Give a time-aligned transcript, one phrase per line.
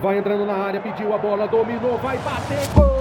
[0.00, 2.98] Vai entrando na área, pediu a bola, dominou, vai bater, gol!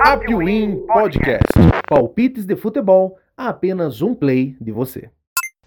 [0.00, 1.42] Apwin Podcast.
[1.86, 5.10] Palpites de futebol a apenas um play de você.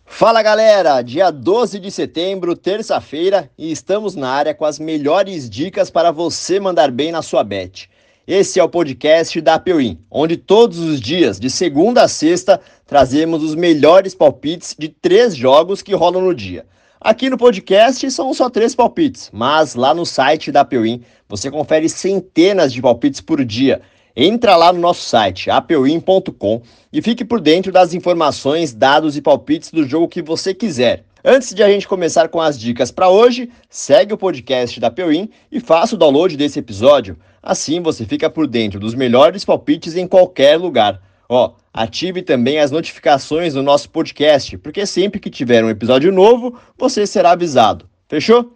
[0.04, 5.91] Fala galera, dia 12 de setembro, terça-feira, e estamos na área com as melhores dicas
[5.91, 7.91] para você mandar bem na sua bet.
[8.28, 13.44] Esse é o podcast da Apewin, onde todos os dias, de segunda a sexta, trazemos
[13.44, 16.66] os melhores palpites de três jogos que rolam no dia.
[16.99, 21.88] Aqui no podcast são só três palpites, mas lá no site da Apewin você confere
[21.88, 23.84] centenas de palpites por dia.
[24.16, 29.70] Entra lá no nosso site, apewin.com, e fique por dentro das informações, dados e palpites
[29.70, 31.04] do jogo que você quiser.
[31.27, 35.27] Antes de a gente começar com as dicas para hoje, segue o podcast da Peuim
[35.51, 37.17] e faça o download desse episódio.
[37.41, 41.01] Assim você fica por dentro dos melhores palpites em qualquer lugar.
[41.27, 46.59] Ó, ative também as notificações no nosso podcast, porque sempre que tiver um episódio novo,
[46.77, 47.89] você será avisado.
[48.07, 48.54] Fechou?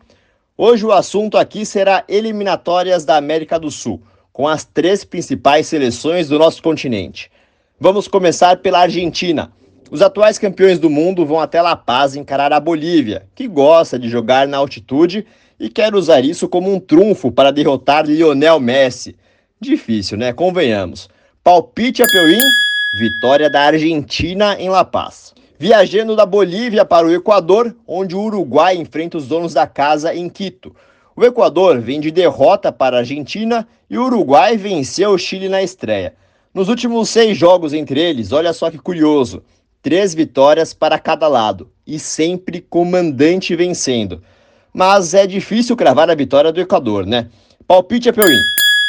[0.55, 3.99] Hoje o assunto aqui será eliminatórias da América do Sul,
[4.31, 7.31] com as três principais seleções do nosso continente.
[7.79, 9.51] Vamos começar pela Argentina.
[9.91, 14.07] Os atuais campeões do mundo vão até La Paz encarar a Bolívia, que gosta de
[14.07, 15.25] jogar na altitude
[15.59, 19.15] e quer usar isso como um trunfo para derrotar Lionel Messi.
[19.59, 20.31] Difícil, né?
[20.31, 21.09] Convenhamos.
[21.43, 22.39] Palpite a Peuim,
[22.99, 25.33] vitória da Argentina em La Paz.
[25.57, 30.29] Viajando da Bolívia para o Equador, onde o Uruguai enfrenta os donos da casa em
[30.29, 30.73] Quito.
[31.15, 35.63] O Equador vem de derrota para a Argentina e o Uruguai venceu o Chile na
[35.63, 36.13] estreia.
[36.53, 39.41] Nos últimos seis jogos entre eles, olha só que curioso,
[39.81, 44.21] três vitórias para cada lado e sempre comandante vencendo.
[44.73, 47.27] Mas é difícil cravar a vitória do Equador, né?
[47.67, 48.41] Palpite é Peuim.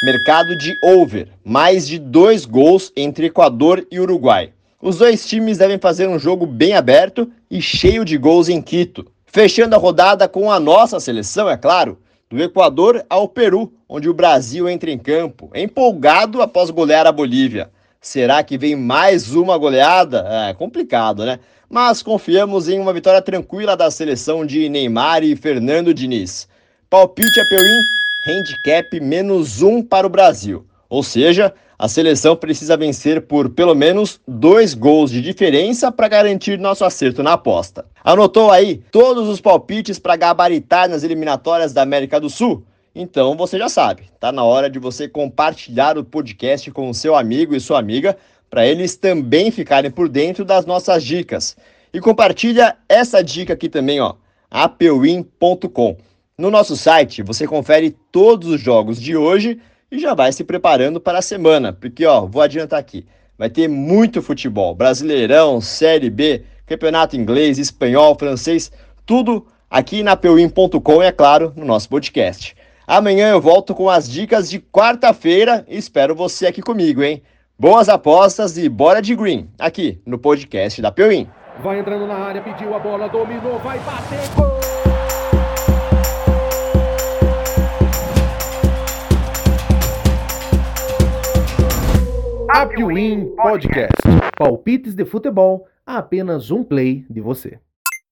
[0.03, 4.51] Mercado de over, mais de dois gols entre Equador e Uruguai.
[4.81, 9.05] Os dois times devem fazer um jogo bem aberto e cheio de gols em Quito.
[9.27, 14.13] Fechando a rodada com a nossa seleção, é claro, do Equador ao Peru, onde o
[14.13, 17.69] Brasil entra em campo, empolgado após golear a Bolívia.
[18.03, 20.25] Será que vem mais uma goleada?
[20.49, 21.37] É complicado, né?
[21.69, 26.47] Mas confiamos em uma vitória tranquila da seleção de Neymar e Fernando Diniz.
[26.89, 27.79] Palpite a Peuim,
[28.27, 30.65] handicap menos um para o Brasil.
[30.89, 36.57] Ou seja, a seleção precisa vencer por pelo menos dois gols de diferença para garantir
[36.57, 37.85] nosso acerto na aposta.
[38.03, 42.63] Anotou aí todos os palpites para gabaritar nas eliminatórias da América do Sul?
[42.93, 47.15] Então você já sabe, tá na hora de você compartilhar o podcast com o seu
[47.15, 48.17] amigo e sua amiga
[48.49, 51.55] para eles também ficarem por dentro das nossas dicas.
[51.93, 54.15] E compartilha essa dica aqui também, ó,
[54.49, 55.97] apewin.com.
[56.37, 59.59] No nosso site você confere todos os jogos de hoje
[59.89, 63.05] e já vai se preparando para a semana, porque ó, vou adiantar aqui,
[63.37, 68.69] vai ter muito futebol, Brasileirão, Série B, Campeonato Inglês, Espanhol, Francês,
[69.05, 72.55] tudo aqui na apewin.com e é claro, no nosso podcast.
[72.91, 77.23] Amanhã eu volto com as dicas de quarta-feira espero você aqui comigo, hein?
[77.57, 81.25] Boas apostas e bora de green, aqui no podcast da Peuim.
[81.63, 84.59] Vai entrando na área, pediu a bola, dominou, vai bater, gol!
[92.49, 94.01] Apwin Podcast.
[94.37, 97.57] Palpites de futebol a apenas um play de você.